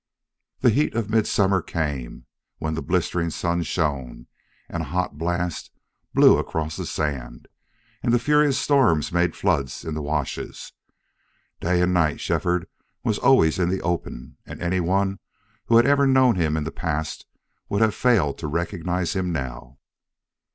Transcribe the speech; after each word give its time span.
The 0.61 0.71
heat 0.71 0.95
of 0.95 1.11
midsummer 1.11 1.61
came, 1.61 2.25
when 2.57 2.73
the 2.73 2.81
blistering 2.81 3.29
sun 3.29 3.61
shone, 3.61 4.25
and 4.67 4.81
a 4.81 4.85
hot 4.87 5.19
blast 5.19 5.69
blew 6.15 6.39
across 6.39 6.75
the 6.75 6.87
sand, 6.87 7.47
and 8.01 8.11
the 8.11 8.17
furious 8.17 8.57
storms 8.57 9.11
made 9.11 9.35
floods 9.35 9.85
in 9.85 9.93
the 9.93 10.01
washes. 10.01 10.73
Day 11.59 11.83
and 11.83 11.93
night 11.93 12.19
Shefford 12.19 12.65
was 13.03 13.19
always 13.19 13.59
in 13.59 13.69
the 13.69 13.81
open, 13.83 14.37
and 14.43 14.59
any 14.59 14.79
one 14.79 15.19
who 15.67 15.77
had 15.77 15.85
ever 15.85 16.07
known 16.07 16.33
him 16.35 16.57
in 16.57 16.63
the 16.63 16.71
past 16.71 17.27
would 17.69 17.81
have 17.83 17.93
failed 17.93 18.39
to 18.39 18.47
recognize 18.47 19.13
him 19.15 19.31
now. 19.31 19.77